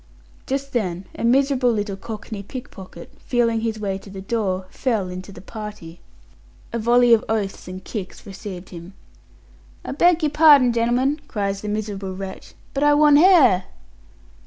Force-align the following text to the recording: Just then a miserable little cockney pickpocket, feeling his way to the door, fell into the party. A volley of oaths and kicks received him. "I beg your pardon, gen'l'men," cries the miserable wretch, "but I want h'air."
Just 0.47 0.73
then 0.73 1.05
a 1.13 1.23
miserable 1.23 1.69
little 1.71 1.95
cockney 1.95 2.41
pickpocket, 2.41 3.13
feeling 3.19 3.61
his 3.61 3.79
way 3.79 3.99
to 3.99 4.09
the 4.09 4.19
door, 4.19 4.65
fell 4.71 5.09
into 5.11 5.31
the 5.31 5.41
party. 5.43 5.99
A 6.73 6.79
volley 6.79 7.13
of 7.13 7.23
oaths 7.29 7.67
and 7.67 7.83
kicks 7.83 8.25
received 8.25 8.69
him. 8.69 8.95
"I 9.85 9.91
beg 9.91 10.23
your 10.23 10.31
pardon, 10.31 10.73
gen'l'men," 10.73 11.19
cries 11.27 11.61
the 11.61 11.67
miserable 11.69 12.15
wretch, 12.15 12.55
"but 12.73 12.83
I 12.83 12.95
want 12.95 13.19
h'air." 13.19 13.65